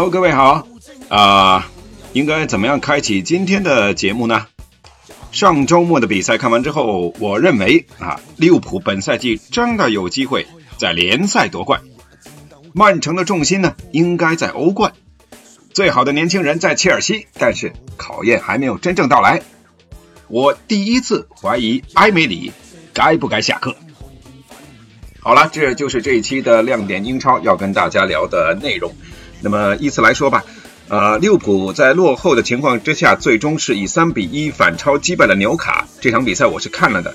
[0.00, 0.66] Hello，各位好，
[1.10, 1.68] 啊、
[2.14, 4.46] 应该怎么样开启今天的节目呢？
[5.30, 10.46] 上周末的比赛看完之后，我认为啊，利物浦本赛季真的有机会
[10.78, 11.82] 在联赛夺冠。
[12.72, 14.94] 曼城的重心呢，应该在欧冠。
[15.74, 19.42] 最好的年轻人在切尔西，但是考验还没有真正到来。
[20.28, 22.52] 我第一次怀疑埃梅里
[22.94, 23.76] 该不该下课。
[25.20, 28.94] 好了，这就是这一期的亮点英超要跟大家聊的内容。
[29.42, 30.44] 那么依次来说吧，
[30.88, 35.86] 呃，利物浦在落后的情况之下，最终是以三比一反超击败了纽卡。
[36.00, 37.14] 这场比赛我是看了的，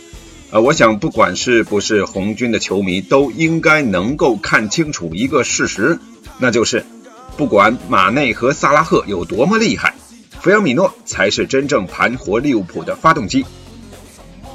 [0.52, 6.00] 呃，我想不管是不是红军的球迷，都应该能够看清楚一个事实，
[6.40, 6.86] 那就是，
[7.38, 9.94] 不管马内和萨拉赫有多么厉害，
[10.40, 13.46] 弗尔米诺才是真正盘活利物浦的发动机。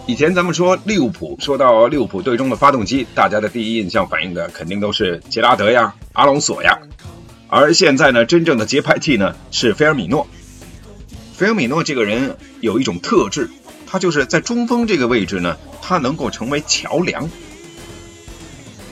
[0.06, 6.76] 以前咱们说利物浦，说到利物浦队中的发动机，大家的第一印象反映的肯定都是杰拉德呀、阿隆索呀。
[7.50, 10.26] 而现在呢，真正的节拍器呢是菲尔米诺。
[11.36, 13.50] 菲尔米诺这个人有一种特质，
[13.86, 17.28] 他就是在中锋这个位置呢，他能够成为桥梁，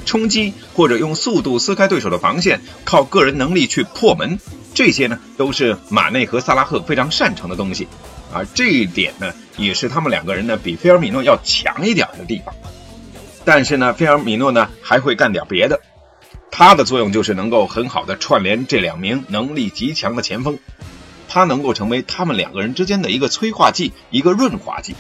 [0.04, 4.40] 冲击或者用速度撕开对手的防线，靠个人能力去破门，
[4.74, 7.86] 这些呢都是马内和萨拉赫非常擅长的东西。
[8.32, 12.52] 而这一点呢，也是他们两个人呢比菲尔米诺要强一点的地方。
[13.44, 15.80] 但是呢，菲尔米诺呢还会干点别的。
[16.58, 20.58] 他的作用就是能够很好的串联这两名能力极强的前锋，
[21.28, 24.96] 他能够成为他们两个人之间的一个催化剂，一个润滑剂。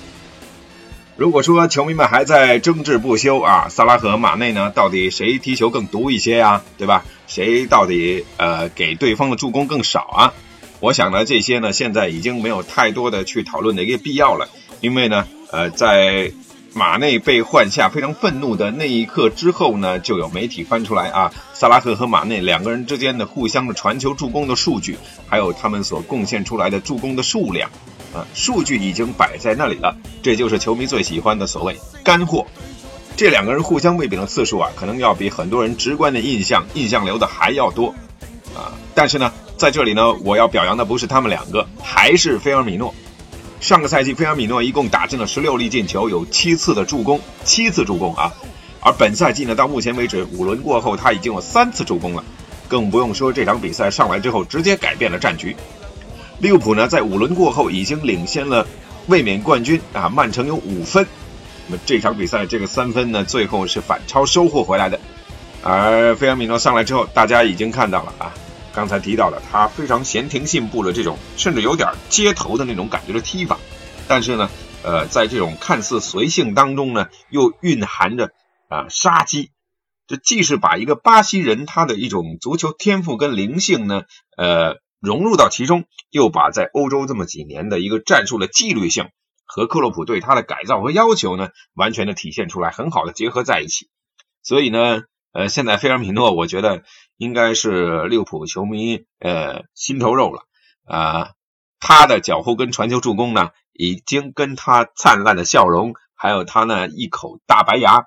[1.16, 7.04] 如果说球迷们还在争执不休啊，萨拉和马内呢，到底谁踢球更毒一些呀、对吧？
[7.26, 10.34] 谁到底呃给对方的助攻更少啊？
[10.78, 14.48] 我想呢，这些呢现在已经没有太多的去讨论的一个必要了，
[14.80, 16.30] 因为呢，呃，在
[16.78, 24.96] 马内被换下非常愤怒的那一刻之后呢，就有媒体翻出来啊，萨拉赫和马内两个人之间的互相的传球助攻的数据，
[25.26, 27.68] 还有他们所贡献出来的助攻的数量，
[28.14, 32.46] 啊，数据已经摆在那里了，这就是球迷最喜欢的所谓干货。
[33.16, 37.92] 这两个人互相喂饼的次数啊，可能要比很多人直观的印象印象流的还要多，
[38.54, 42.94] 啊，但是呢，在这里呢，我要表扬的不是他们两个，还是菲尔米诺。
[43.60, 48.32] 上个赛季，菲尔米诺一共打进了十六粒进球，有七次的助攻，七次助攻啊。
[48.80, 52.22] 而本赛季呢，到目前为止五轮过后，他已经有三次助攻了，
[52.68, 55.56] 更不用说这场比赛上来之后直接改变了战局。
[56.38, 58.64] 利物浦呢，在五轮过后已经领先了
[59.08, 61.04] 卫冕冠军啊，曼城有五分。
[61.66, 64.98] 那么这场比赛这个三分呢，最后是反超收获回来的。
[65.64, 68.32] 而菲尔米诺上来之后，大家已经看到了啊，
[68.78, 73.58] 刚才提到了他非常闲庭信步的这种，甚至有点街头的那种感觉的踢法。
[74.06, 74.48] 但是呢，
[74.84, 78.30] 呃，在这种看似随性当中呢，又蕴含着
[78.68, 79.50] 啊杀机。
[80.06, 84.04] 这既是把一个巴西人他的一种足球天赋跟灵性呢，
[84.36, 89.08] 呃，融入到其中，又把在欧洲这么几年的一个战术的纪律性
[89.44, 93.88] 和克洛普对他的改造和要求呢，完全的体现出来，很好的结合在一起。
[94.44, 95.02] 所以呢，
[95.38, 96.82] 呃，现在菲尔米诺，我觉得
[97.16, 100.42] 应该是利物浦球迷呃心头肉了
[100.84, 101.30] 啊、
[101.78, 108.06] 他的脚后跟传球助攻呢，已经跟他灿烂的笑容，还有他那一口大白牙，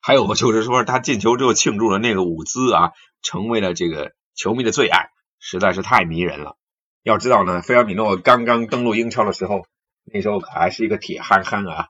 [0.00, 5.08] 还有就是说他进球之后庆祝的那个舞姿啊，成为了这个球迷的最爱，
[5.40, 6.56] 实在是太迷人了。
[7.02, 9.66] 要知道呢，菲尔米诺刚刚登陆英超的时候，
[10.04, 11.88] 那时候可还是一个铁憨憨啊。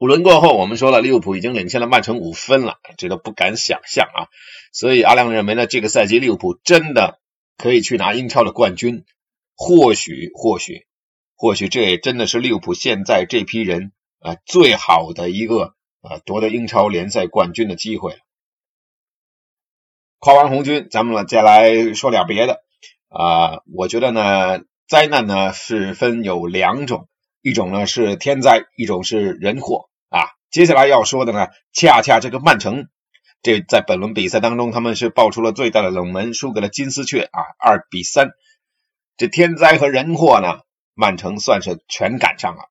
[0.00, 4.32] 五轮过后，我们说了，利物浦已经领先了曼城五分了，这都不敢想象啊。
[4.72, 7.20] 所以阿亮认为呢，这个赛季利物浦真的
[7.58, 9.04] 可以去拿英超的冠军。
[9.56, 10.86] 或许，或许，
[11.36, 18.18] 或许这也真的是利物浦现在这批人啊、最好的一个啊、夺得英超联赛冠军的机会了。
[20.18, 22.62] 夸完红军，咱们再来说点别的。
[23.10, 27.06] 啊，我觉得呢，灾难呢是分有两种，
[27.42, 29.89] 一种呢是天灾，一种是人祸。
[30.50, 32.88] 接下来要说的呢，恰恰这个曼城，
[33.40, 38.30] 这在本轮比赛当中他们是爆出了最大的冷门，输给了金丝雀啊，二比三。
[39.16, 40.62] 这天灾和人祸呢，
[40.94, 42.64] 曼城算是全赶上了。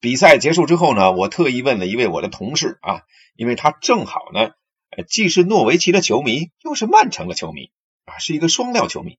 [0.00, 3.02] 比赛结束之后呢，我特意问了一位我的同事啊，
[3.34, 4.52] 因为他正好呢，
[5.06, 7.70] 既是诺维奇的球迷，又是曼城的球迷
[8.06, 9.18] 啊，是一个双料球迷。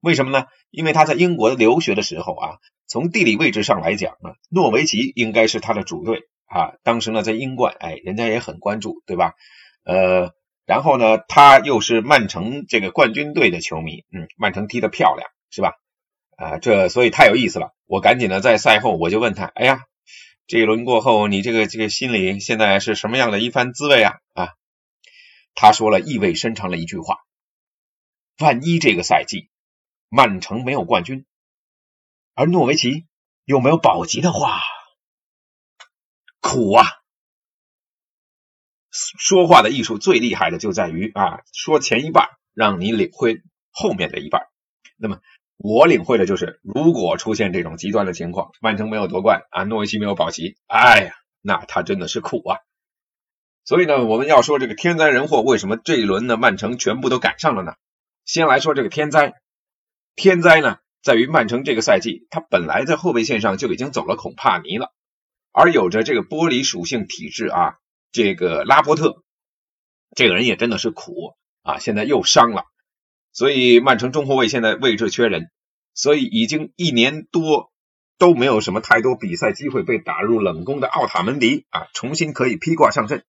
[0.00, 0.46] 为什么呢？
[0.70, 6.74] 因为他在英国留学的时候啊，从地理位置上来讲呢，诺维奇应该是他的主队啊。
[6.82, 9.34] 当时呢，在英冠，哎，人家也很关注，对吧？
[9.84, 10.34] 呃，
[10.66, 15.72] 然后呢，他又是曼城这个冠军队的球迷，嗯，曼城踢得漂亮，是吧？
[16.36, 17.74] 啊，这所以太有意思了。
[17.86, 19.82] 我赶紧的在赛后我就问他，哎呀。
[20.48, 24.14] 这一轮过后，你这个这个心里现在是什么样的一番滋味啊？
[24.34, 24.48] 啊，
[25.54, 27.18] 他说了意味深长的一句话：
[28.38, 29.48] 万一这个赛季
[30.10, 31.24] 曼城没有冠军，
[32.34, 33.06] 而诺维奇
[33.44, 34.60] 又没有保级的话，
[36.42, 36.84] 苦啊！
[38.90, 43.40] 说话的艺术最厉害的就在于啊，说前一半让你领会
[43.70, 44.42] 后面的一半。
[44.98, 45.18] 那么。
[45.64, 52.58] 我领会的就是，如果出现这种极端的情况，曼城没有夺冠啊，诺维奇没有保级，哎呀，那他真的是苦啊。
[53.64, 57.74] 所以呢，我们要说这个天灾人祸，为什么这一轮呢曼城全部都赶上了呢？
[58.24, 59.34] 先来说这个天灾，
[60.16, 64.92] 天灾呢在于曼城这个赛季，他本来在后备线上就已经走了孔帕尼了，
[65.52, 67.76] 而有着这个玻璃属性体质啊，
[68.10, 69.22] 这个拉波特
[70.16, 72.64] 这个人也真的是苦啊，现在又伤了。
[73.32, 75.50] 所以曼城中后卫现在位置缺人，
[75.94, 77.70] 所以已经一年多
[78.18, 83.24] 都没有什么太多比赛机会被打入冷宫的奥塔门迪啊，重新可以披挂上阵。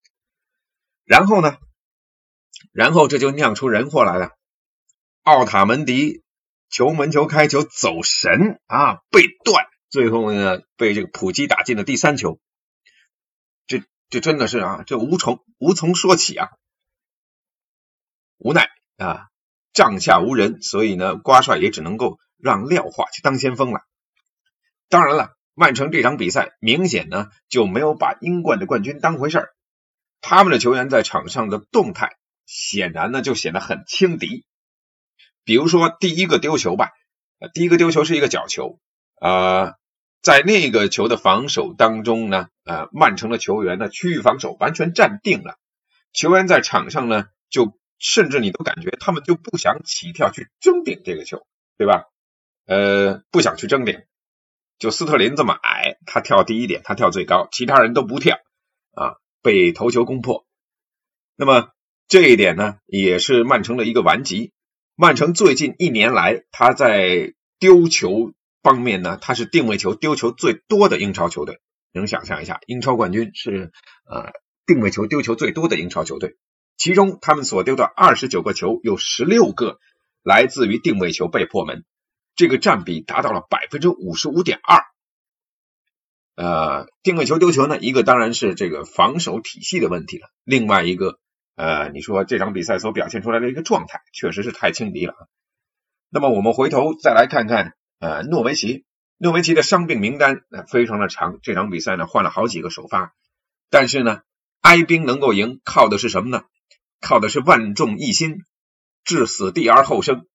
[1.05, 1.57] 然后呢，
[2.71, 4.31] 然后这就酿出人祸来了。
[5.23, 6.21] 奥塔门迪
[6.69, 12.39] 球门球开球走神啊，被断，最后呢被这个普基打进了第三球。
[13.67, 16.49] 这这真的是啊，这无从无从说起啊，
[18.39, 19.27] 无奈啊。
[19.71, 23.81] 帐下无人，所以呢，瓜帅也只能够让廖化去当先锋了。
[24.87, 29.49] 当然了，曼城这场比赛明显呢就没有把英冠的冠军当回事儿，
[30.21, 34.45] 他们的球员在场上的动态显然呢就显得很轻敌。
[35.43, 36.91] 比如说第一个丢球吧，
[37.53, 38.79] 第一个丢球是一个角球，
[39.19, 39.73] 呃，
[40.23, 45.59] 在那个球的防守当中呢，呃，曼城的球员呢区域防守完全站定了，
[46.13, 47.77] 球员在场上呢就。
[47.99, 51.47] 甚至你都感觉他们就不想起跳去争顶这个球，
[51.77, 52.03] 对吧？
[52.65, 54.01] 呃，不想去争顶。
[54.77, 58.35] 就斯特林这么矮，他跳第一点，他跳最高，其他人都不跳
[58.91, 60.45] 啊，被头球攻破。
[61.37, 61.69] 那么
[62.09, 64.51] 这一点呢，也是曼城的一个顽疾。
[64.95, 68.33] 曼城最近一年来，他在丢球
[68.63, 71.59] 方面呢，他是定位球丢球最多的英超球队。
[71.91, 73.71] 能想象一下，英超冠军是
[74.09, 74.31] 呃
[74.65, 76.37] 定位球丢球最多的英超球队。
[76.75, 79.77] 其中，他们所丢的二十九个球，有十六个
[80.23, 81.85] 来自于定位球被破门，
[82.35, 84.81] 这个占比达到了百分之五十五点二。
[86.35, 91.19] 呃，定位球丢球呢，一个当然是这个防守体系的问题了，另外一个，
[91.55, 95.13] 呃，你说这场比赛所表现出来的一个状态，确实是太轻敌了。
[96.09, 98.83] 那么我们回头再来看看，呃，诺维奇，
[99.17, 103.13] 诺维奇的伤病名单非常的长，这场比赛呢换了好几个首发，
[103.69, 104.23] 但是呢，
[104.59, 106.43] 哀兵能够赢，靠的是什么呢？
[106.99, 108.39] 靠的是万众一心，
[109.05, 110.27] 至死地而后生。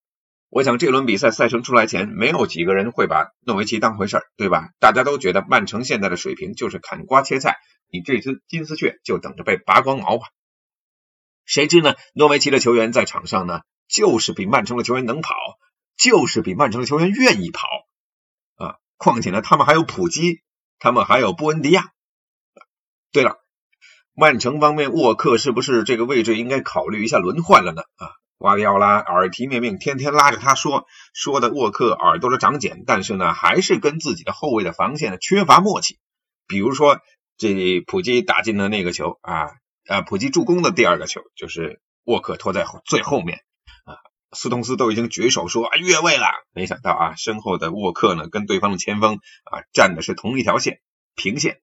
[0.49, 4.71] 我想这轮比赛赛程出来前，没有几个人会把诺维奇当回事儿，对吧？
[4.81, 7.59] 大家都觉得曼城现在的水平就是砍瓜切菜，
[7.93, 10.25] 你这只金丝雀就等着被拔光毛吧。
[11.45, 11.97] 谁知呢？
[12.15, 15.35] 诺维奇的球员在场上呢，就是比曼城的球员能跑，
[15.99, 17.69] 就是比曼城的球员愿意跑
[18.57, 18.77] 啊！
[18.97, 20.41] 况且呢，他们还有普基，
[20.79, 21.93] 他们还有布恩迪亚。
[23.13, 23.37] 对了。
[24.15, 27.83] 曼城方面，沃克是不是这个位置应该考虑一下轮换了呢？
[27.99, 36.01] 啊，瓜迪奥拉耳提面命，天天拉着他说，说的沃克耳朵都长茧，但是呢，还是跟自己的后卫的防线呢缺乏默契。
[36.49, 37.01] 比如说，
[37.37, 39.51] 这普基打进的那个球啊，
[39.87, 43.45] 啊，普基助攻的第二个球，就是沃克拖在最后面，
[44.33, 50.81] 斯通斯都已经举手说啊越位了，没想到啊，身后的沃克呢，跟对方的前锋啊站的是同一条线，
[51.15, 51.61] 平线。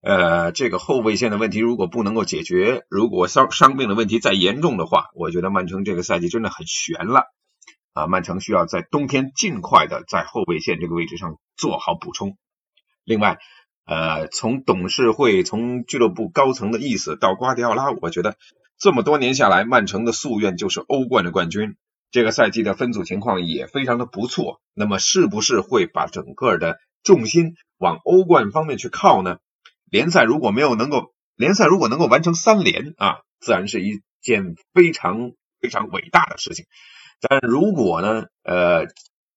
[0.00, 7.26] 呃，这个后卫线的问题如果不能够解决，如果伤伤病的问题再严重的话，我觉得曼城这个赛季真的很悬了
[7.92, 8.08] 啊！
[8.08, 12.36] 曼城需要在冬天尽快的在后卫线这个位置上做好补充。
[13.04, 13.38] 另外，
[13.84, 18.36] 呃，从董事会、从俱乐部高层的意思到瓜迪奥拉，我觉得
[18.82, 21.76] 这么多年下来，曼城的夙愿就是欧冠的冠军。
[22.10, 29.38] 这个赛季的分组情况也非常的不错，那么是不是会把整个的重心往欧冠方面去靠呢？
[29.88, 36.66] 联赛如果没有能够联赛如果能够完成三连啊，自然是一件非常非常伟大的事情。
[37.20, 38.88] 但如果呢，呃，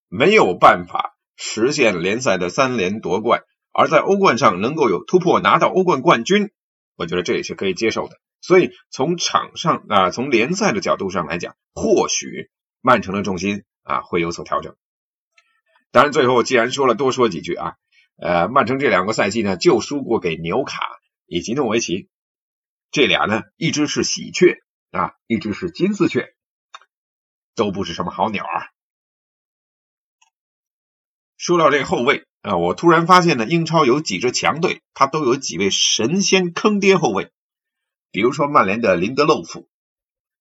[0.08, 6.50] 没有办法实现联赛的三连夺冠，而在欧冠上能够有突破，拿到欧冠冠军，
[6.96, 8.16] 我觉得这也是可以接受的。
[8.40, 12.50] 所以从场上啊，从联赛的角度上来讲，或许。
[12.82, 14.76] 曼城的重心啊会有所调整。
[15.90, 17.74] 当然，最后既然说了，多说几句啊。
[18.16, 20.78] 呃，曼城这两个赛季呢，就输过给纽卡
[21.26, 22.08] 以及诺维奇，
[22.92, 24.62] 这俩呢，一只是喜鹊
[24.92, 26.32] 啊，一只是金丝雀，
[27.56, 28.70] 都不是什么好鸟啊。
[31.36, 37.32] 说到这个后卫啊，我突然发现呢，英超有几支强队，他都有几位神仙坑爹后卫，
[38.10, 39.68] 比如说曼联的林德勒夫，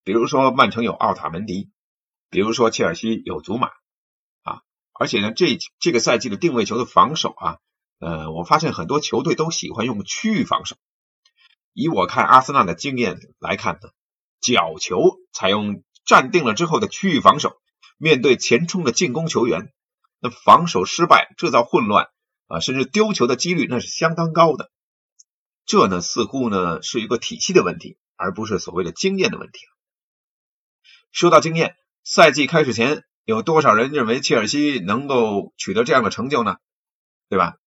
[0.03, 1.69] 比如说曼城有奥塔门迪。
[2.31, 3.67] 比如说切尔西有祖马
[4.41, 7.59] 啊，而且呢，这这个赛季的定位球的防守啊，
[7.99, 10.75] 呃，我发现很多球队都喜欢用区域防守。
[11.71, 13.89] 以我看阿森纳的经验来看呢，
[14.41, 17.61] 角球采用站定了之后的区域防守，
[17.97, 19.71] 面对前冲的进攻球员，
[20.19, 22.09] 那防守失败制造混乱
[22.47, 24.71] 啊，甚至丢球的几率那是相当高的。
[25.65, 29.59] 这呢，似乎呢是一个体系的问题，而不是所谓的经验的问题
[31.11, 31.75] 说到经验。
[32.03, 36.57] 赛季开始前，有多少人认为切尔西能够取得这样的成就呢？
[37.29, 37.57] 对吧？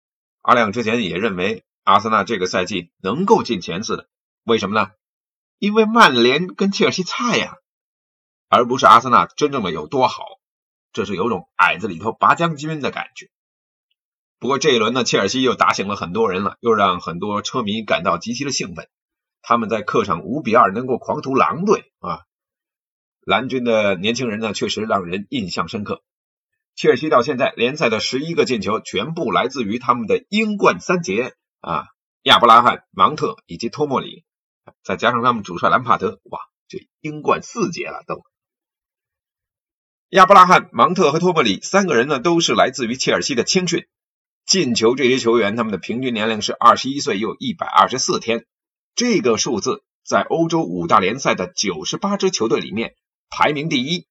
[0.42, 4.08] 阿亮之前也认为阿森纳这个赛季能够进前四的，
[4.44, 4.92] 为什么呢？
[5.58, 7.56] 因为曼联跟切尔西菜呀，
[8.48, 10.24] 而不是阿森纳真正的有多好。
[10.92, 13.28] 这是有种矮子里头拔将军的感觉。
[14.40, 18.88] 不过这一轮呢，切尔西又打醒了很多人了，又让很多车迷感到极其的兴奋。
[19.42, 22.20] 他们在客场五比二能够狂屠狼队啊！
[23.20, 26.02] 蓝军的年轻人呢，确实让人印象深刻。
[26.76, 31.86] 切尔西到现在联赛的十一个进球，全部来自于他们的英冠三杰啊，
[32.22, 34.24] 亚布拉罕、芒特以及托莫里，
[34.84, 38.22] 再加上他们主帅兰帕德，哇，这英冠四杰了都。
[40.10, 43.88] 亚布拉罕、芒特和托莫里三个人呢，都是来自于切尔西的青训。
[44.48, 48.46] 进球这些球员，他们的平均年龄是二十一岁又一百二十四天，
[48.94, 52.94] 这个数字在欧洲五大联赛的九十八支球队里面。
[53.28, 54.06] 排名第一，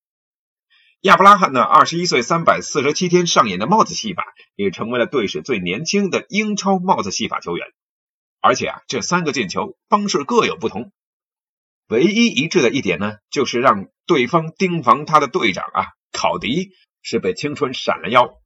[1.02, 1.64] 亚布拉罕呢？
[1.64, 4.26] 二十一岁三百四十七天上演的帽子戏法，
[4.56, 7.66] 也成为了队史最年轻的英超帽子戏法球员。
[8.40, 10.92] 而且啊，这三个进球方式各有不同，
[11.88, 16.70] 唯一一致的一点呢，就是让对方盯防他的队长啊，考迪
[17.02, 18.40] 是被青春闪了腰。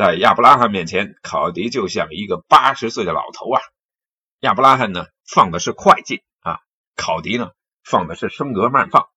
[0.00, 3.60] 在亚布拉罕面前，考迪就像一个八十岁的老头啊。
[4.38, 6.60] 亚布拉罕呢，放的是快进啊，
[6.96, 7.50] 考迪呢，
[7.84, 9.08] 放的是升格慢放。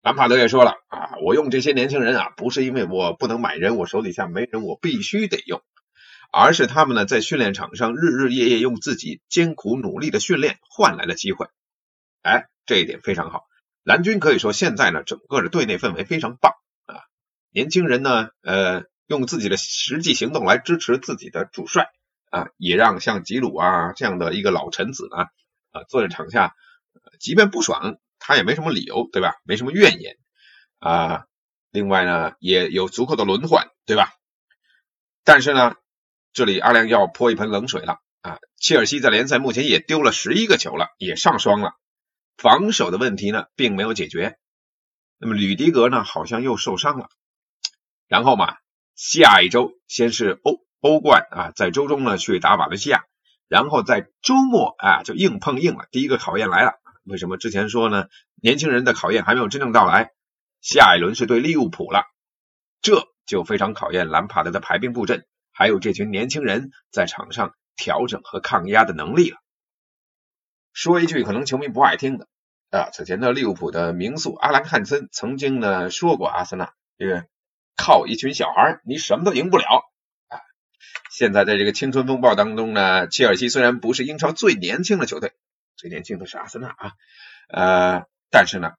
[0.00, 5.60] 兰帕德也说了啊，我用这些年轻人啊，不是因为我不能买人，我手底下没人，我必须得用，
[6.32, 11.48] 而是他们呢在训练场上日日夜夜用自己艰苦努力的训练换来了机会。
[12.22, 13.42] 哎，这一点非常好。
[13.82, 16.54] 蓝军可以说现在呢，整个的队内氛围非常棒
[16.86, 16.96] 啊，
[17.50, 21.90] 年轻人呢，呃，用自己的实际行动来支持自己的主帅
[22.30, 25.24] 啊，也让像吉鲁啊这样的一个老臣子呢，
[25.70, 26.54] 啊，坐在场下，
[27.20, 27.98] 即便不爽。
[28.24, 29.34] 他也没什么理由，对吧？
[29.42, 30.16] 没什么怨言
[30.78, 31.26] 啊。
[31.72, 34.12] 另外呢，也有足够的轮换，对吧？
[35.24, 35.74] 但是呢，
[36.32, 38.38] 这里阿亮要泼一盆冷水了啊！
[38.58, 41.72] 切尔西在联赛目前也丢了十一个球了，也上双了。
[42.36, 44.38] 防守的问题呢，并没有解决。
[45.18, 47.08] 那么吕迪格呢，好像又受伤了。
[48.06, 48.56] 然后嘛，
[48.94, 53.04] 下一周先是欧欧冠啊，在周中呢去打瓦伦西亚，
[53.48, 56.74] 然后在周末啊就硬碰硬了，第一个考验来了。
[57.04, 58.06] 为什么之前说呢？
[58.40, 60.10] 年轻人的考验还没有真正到来，
[60.60, 62.04] 下一轮是对利物浦了，
[62.80, 69.36] 这就非常考验兰帕德的排兵布阵，还有这群年轻人在场上调整和抗压的能力了。
[70.72, 72.28] 说一句可能球迷不爱听的
[72.70, 77.26] 啊，此前的利物浦的名宿阿兰汉森曾经呢说过，阿森纳这个
[77.76, 79.64] 靠一群小孩你什么都赢不了
[80.28, 80.38] 啊。
[81.10, 85.32] 现在在这个青春风暴当中呢，切尔西虽然不是英超最年轻的球队。
[85.74, 86.92] 最年轻的是阿森纳啊，
[87.48, 88.72] 呃，但是呢，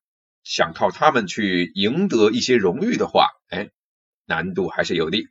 [0.44, 3.72] 想靠他们去赢得一些荣誉的话，哎，
[4.26, 5.28] 难度还是有的。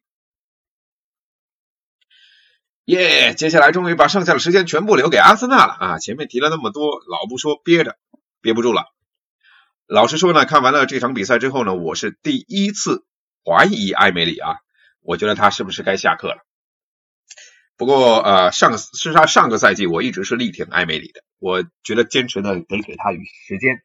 [2.85, 5.99] 耶，接下来终于把剩下的时间全部留给阿森纳了啊！
[5.99, 7.97] 前面提了那么多，老不说憋着，
[8.43, 8.93] 憋不住了。
[9.87, 13.07] 老实说呢，看完了这场比赛之后呢，我是第一次
[13.45, 14.57] 怀疑艾梅里啊，
[15.01, 16.45] 我觉得他是不是该下课了？
[17.77, 21.25] 不过呃，上是他上个赛季我一直是力挺艾梅里的。
[21.39, 23.83] 我觉得坚持呢得给他与时间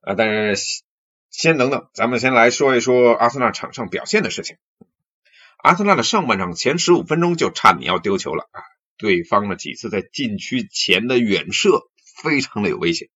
[0.00, 0.82] 啊，但是
[1.30, 4.56] 先等等，咱们先来说一说阿森纳场上表现的事情。
[5.58, 8.62] 阿森纳的上半场前十五分钟就差点要丢球了啊！
[8.96, 11.82] 对方的几次在禁区前的远射
[12.22, 13.08] 非常的有危险。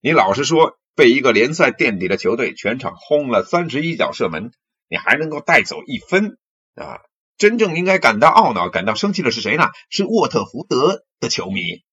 [0.00, 4.52] 你老实说，被一个联赛垫底的球队全场轰了三十一脚射门，
[4.88, 6.38] 你还能够带走一分
[6.74, 7.00] 啊？
[7.36, 9.70] 真正应该感到懊恼、感到生气的是谁呢？
[9.88, 11.84] 是沃特福德的球迷，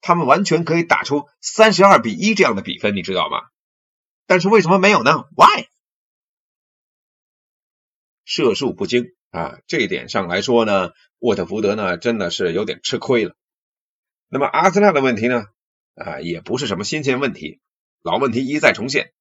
[0.00, 3.42] 他们完全可以打出三十二比一这样的比分，你知道吗？
[4.26, 5.66] 但是为什么没有呢？Why？
[8.24, 13.34] 射术不精啊，这一点上来说呢，沃特福德呢真的是有点吃亏了。
[14.28, 15.44] 那么阿森纳的问题呢，
[15.94, 17.60] 啊，也不是什么新鲜问题，
[18.02, 19.12] 老问题一再重现。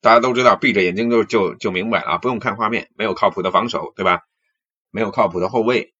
[0.00, 4.22] 大家都知道，闭着眼睛就就就明白了啊，不用看画面，没有靠谱的防守，对吧？
[4.90, 5.94] 没有靠谱的后卫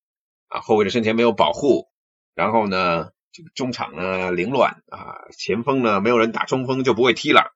[0.49, 1.89] 啊，后卫的身前没有保护，
[2.35, 7.55] 然后呢，这个中场呢凌乱啊，前锋呢没有人打中锋就不会踢了。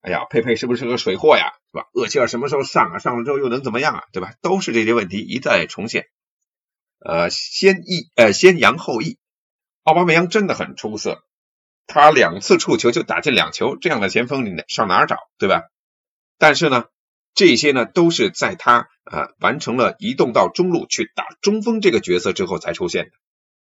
[0.00, 1.52] 哎呀，佩佩是不是个水货呀？
[1.72, 1.88] 是吧？
[1.92, 2.98] 厄齐尔什么时候上啊？
[2.98, 4.04] 上了之后又能怎么样啊？
[4.12, 4.34] 对吧？
[4.42, 6.06] 都是这些问题一再重现。
[6.98, 9.18] 呃，先抑呃先扬后抑，
[9.82, 11.24] 奥巴梅扬真的很出色，
[11.86, 15.16] 他两次触球就打进两球，这样的前锋你上哪儿找？
[15.38, 15.62] 对吧？
[16.38, 16.84] 但是呢，
[17.34, 23.10] 这些呢都是在他啊完成了移动到中路去打中锋这个角色之后才出现的。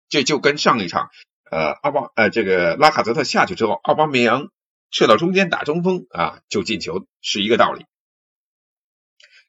[0.10, 1.10] 这就跟上一场
[1.50, 4.50] 呃奥巴呃这个拉卡泽特下去之后，奥巴梅扬。
[4.92, 7.86] 射到中间打中锋啊，就进球是一个道理。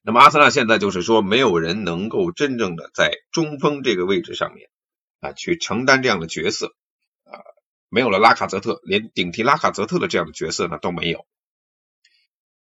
[0.02, 4.68] 那么阿森纳现在就是说，没有人能够真正的在中锋这个位置上面
[5.18, 6.74] 啊去承担这样的角色，
[7.90, 11.26] 没有了拉卡泽特，连顶替拉卡泽特的这样的角色呢都没有。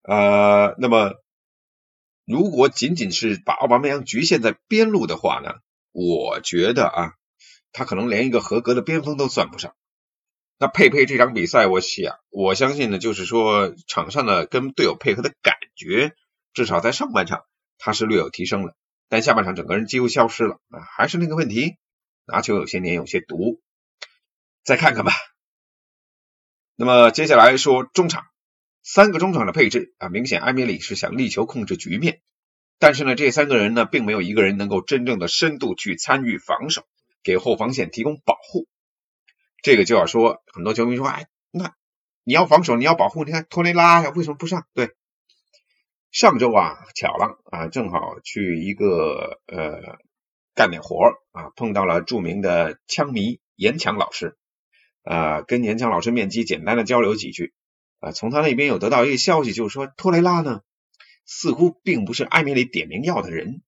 [0.03, 1.15] 呃，那么
[2.25, 5.55] 如果仅仅是把奥巴梅扬局限在边路的话呢，
[5.91, 7.13] 我觉得啊，
[7.71, 9.75] 他可能连一个合格的边锋都算不上。
[10.57, 16.15] 那佩佩这场比赛，我想我相信呢，就是说场上的跟队友配合的感觉，
[16.53, 17.43] 至少在上半场
[17.77, 18.75] 他是略有提升了，
[19.09, 21.77] 但下半场整个人几乎消失了啊，还是那个问题，
[22.25, 23.59] 拿球有些黏，有些毒，
[24.63, 25.11] 再看看吧。
[26.77, 28.25] 那么接下来说中场，
[28.83, 32.21] 三个中场的配置啊，明显埃梅里是想力求控制局面，
[32.79, 36.85] 但是呢，这三个人呢，并没有一个人能够真正的深度去参与防守，
[37.23, 38.67] 给后防线提供保护。
[39.63, 41.73] 这个就要说，很多球迷说，哎，那
[42.25, 44.67] 你要防守，你要保护，你看托雷拉呀，为什么不上？
[44.73, 44.91] 对，
[46.11, 49.97] 上周啊，巧了啊，正好去一个呃
[50.53, 54.37] 干点活啊，碰到了著名的枪迷严强老师
[55.05, 57.53] 啊，跟严强老师面基，简单的交流几句
[57.99, 60.61] 啊，从他那边有得到一个消息，就是说托雷拉呢，
[61.25, 63.61] 似乎并不是艾米丽点名要的人。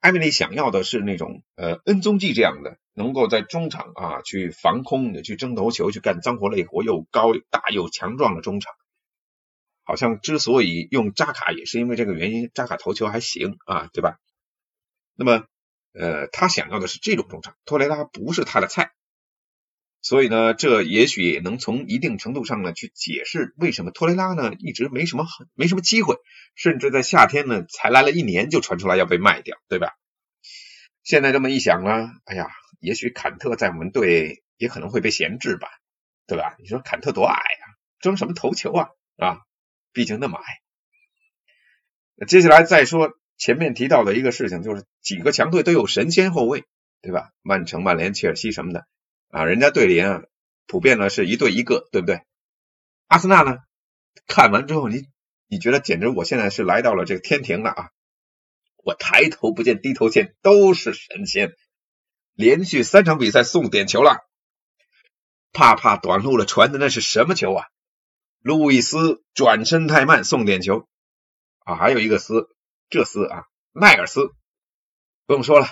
[0.00, 8.72] 艾米丽想要的是那种呃恩宗纪这样的，能够在中场啊去防空的、去争头球、去干脏活累活、又高大又强壮的中场。
[9.84, 12.50] 好像之所以用扎卡，也是因为这个原因。
[12.54, 14.18] 扎卡头球还行啊，对吧？
[15.16, 15.44] 那么
[15.92, 18.92] 呃，他想要的是这种中场，托雷拉不是他的菜。
[20.02, 26.16] 所以呢，这也许能从一定程度上呢去解释为什么托雷拉呢一直没什么很没什么机会，
[26.54, 29.92] 甚至在夏天呢才来了一年就传出来要被卖掉，对吧？
[31.02, 32.48] 现在这么一想呢，哎呀，
[32.80, 35.68] 也许坎特在我们队也可能会被闲置吧，
[36.26, 36.56] 对吧？
[36.58, 37.64] 你说坎特多矮啊，
[38.00, 39.40] 争什么头球啊，啊？
[39.92, 40.44] 毕竟那么矮。
[42.26, 46.64] 接下来再说前面提到的一个事情，就是几个强队都有神仙后卫，
[47.02, 47.32] 对吧？
[47.42, 48.86] 曼城、曼联、切尔西什么的。
[49.30, 50.22] 啊，人家队里啊，
[50.66, 52.22] 普遍呢是一对一个，对不对？
[53.06, 53.58] 阿森纳呢，
[54.26, 55.06] 看完之后，你
[55.46, 57.90] 你觉得简直我现在是来到了这个天庭了啊！
[58.82, 61.54] 我抬头不见低头见，都是神仙，
[62.34, 64.26] 连续三场比赛送点球了，
[65.52, 67.66] 怕怕短路了，传的那是什么球啊？
[68.40, 70.88] 路易斯转身太慢送点球
[71.60, 72.48] 啊，还有一个斯，
[72.88, 74.32] 这斯啊，迈尔斯，
[75.26, 75.68] 不用说了。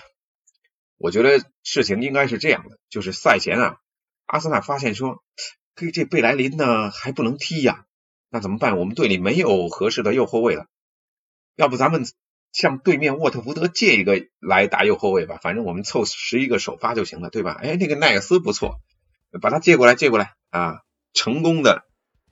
[0.99, 3.77] 我觉得事情应该是这样的，就是赛前啊，
[4.27, 5.23] 阿森纳发现说，
[5.77, 7.85] 这这贝莱林呢还不能踢呀，
[8.31, 8.79] 那怎么办？
[8.79, 10.67] 我们队里没有合适的右后卫了，
[11.55, 12.05] 要不咱们
[12.53, 17.57] 向对面沃特福德借一个来打右后卫吧，反正我们凑十一个首发就行了，对吧？
[17.63, 18.81] 哎，那个奈尔斯不错，
[19.41, 20.81] 把他借过来，借过来啊，
[21.13, 21.85] 成功的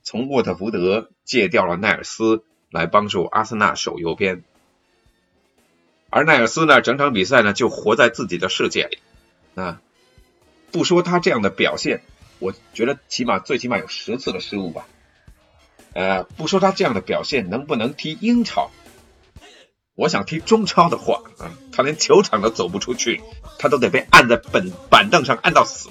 [0.03, 4.43] 从沃特福德借掉了奈尔斯来帮助阿森纳守右边。
[6.17, 8.99] 而奈尔斯呢，整场比赛呢就活在自己的世界里
[9.55, 9.83] 啊！
[10.73, 12.01] 不说他这样的表现，
[12.39, 14.87] 我觉得起码最起码有十次的失误吧。
[15.93, 18.71] 呃，不说他这样的表现能不能踢英超，
[19.95, 23.21] 我想踢中超的话啊，他连球场都走不出去，
[23.59, 25.91] 他都得被按在本板凳上按到死。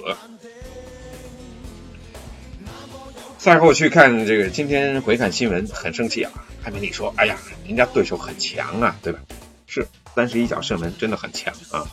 [3.38, 6.32] 赛后去看这个，今天回看新闻很生气啊！
[6.64, 9.20] 艾梅里说：“哎呀，人家对手很强啊，对吧？
[9.68, 11.84] 是三十一脚射门真的很强啊，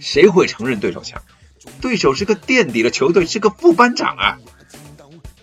[0.00, 1.20] 谁会承认对手强？
[1.80, 4.38] 对手是个垫底的球队，是个副班长啊！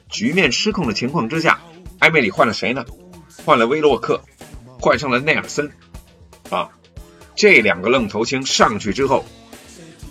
[0.08, 1.60] 局面失控的情况之下，
[2.00, 2.86] 艾梅里换了谁呢？
[3.46, 4.24] 换了威洛克，
[4.80, 5.70] 换上了内尔森
[6.50, 6.70] 啊！
[7.36, 9.26] 这两个愣头青上去之后，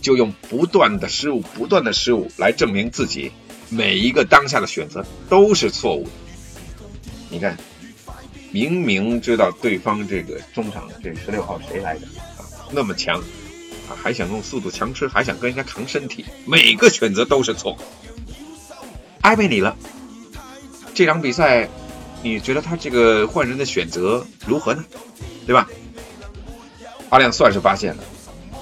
[0.02, 3.32] 就用不断的失误、不断的失误来证明自己。”
[3.70, 6.10] 每一个当下的选择都是错误的。
[7.30, 7.56] 你看，
[8.50, 12.06] 明明知道对方这个中场这十六号谁来的
[12.36, 13.22] 啊，那么强，
[14.02, 17.76] 还想用速度强吃，还想跟人家扛身体，每个选择都是错。
[19.20, 19.76] 艾贝里了，
[20.94, 21.68] 这场比赛，
[22.22, 24.84] 你觉得他这个换人的选择如何呢？
[25.46, 25.68] 对吧？
[27.10, 28.02] 阿亮算是发现了，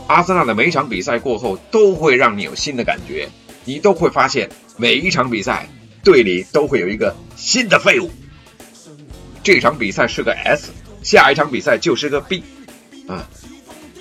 [0.06, 3.28] 阿森纳的每场比赛过后都会让你有新的感觉，
[3.64, 4.48] 你都会发现。
[4.78, 5.66] 每一场比赛，
[6.04, 8.10] 队里都会有一个新的废物。
[9.46, 10.72] 这场比赛是个 S，
[11.04, 12.42] 下一场比赛就是个 B，
[13.06, 13.24] 啊！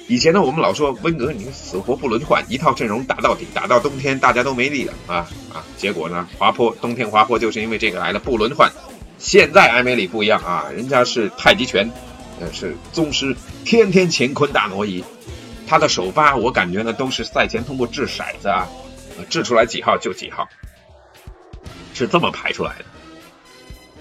[0.07, 5.15] 以前呢，我们老说温格你死活不轮换，一套阵容打到底，打到冬天大家都没力了啊
[5.53, 5.63] 啊！
[5.77, 8.71] 结果呢，滑坡，冬天滑坡就是因为这个来了，不轮换。
[9.19, 11.87] 现在埃梅里不一样啊，人家是太极拳，
[12.39, 15.03] 呃，是宗师，天天乾坤大挪移。
[15.67, 18.67] 他的首发，我感觉呢，都是赛前通过掷骰子啊，
[19.29, 20.49] 掷出来几号就几号。
[21.93, 22.85] 是这么排出来的，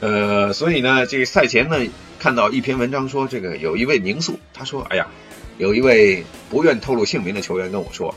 [0.01, 1.79] 呃，所以呢，这个赛前呢，
[2.19, 5.07] 看到一篇文章说，这个有一位宁素，他说，哎呀，
[5.57, 8.15] 有一位不愿透露姓名的球员跟我说，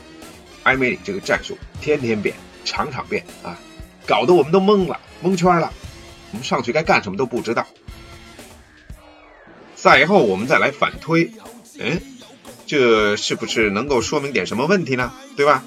[0.64, 3.58] 埃梅里这个战术天天变，场场变啊，
[4.06, 5.72] 搞得我们都懵了，蒙圈了，
[6.32, 7.66] 我们上去该干什么都不知道。
[9.74, 11.30] 赛后我们再来反推，
[11.78, 12.00] 嗯，
[12.66, 15.12] 这是不是能够说明点什么问题呢？
[15.36, 15.64] 对吧？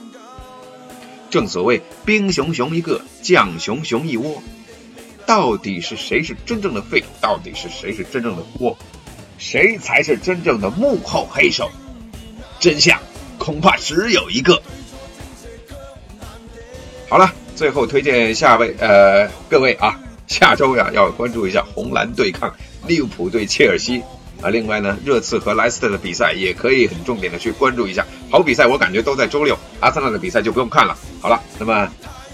[1.29, 4.43] 正所谓兵熊熊一个，将熊熊一窝，
[5.25, 7.03] 到底是谁是真正的废？
[7.19, 8.77] 到底是谁是真正的锅？
[9.37, 11.69] 谁才是真正的幕后黑手？
[12.59, 12.99] 真相
[13.37, 14.61] 恐怕只有一个。
[17.09, 22.53] 好了，最后推荐下位呃各位啊，下周呀要关注一下红蓝对抗
[22.87, 24.01] 利物浦对切尔西。
[24.41, 28.03] 啊，另外呢，热刺和莱斯特的比赛也可以很重点的去关注一下。
[28.31, 30.97] 好比赛我感觉都在周六，阿森纳的比赛就不用看了。
[31.21, 31.87] 好了，那么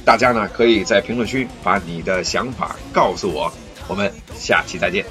[0.07, 3.51] 大家呢可以在评论区把你的想法告诉我，
[3.89, 5.05] 我们下期再见。